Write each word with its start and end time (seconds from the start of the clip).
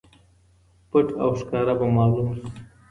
پټ 0.89 1.07
او 1.23 1.29
ښکاره 1.39 1.73
به 1.79 1.85
معلوم 1.97 2.27
شي. 2.37 2.47